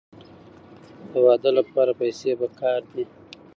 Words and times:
د 1.09 1.11
واده 1.25 1.51
لپاره 1.57 1.91
پیسې 2.01 2.31
پکار 2.41 2.81
دي. 2.93 3.03